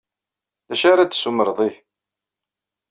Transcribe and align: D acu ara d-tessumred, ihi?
D 0.67 0.69
acu 0.73 0.85
ara 0.91 1.03
d-tessumred, 1.07 1.59
ihi? 1.67 1.77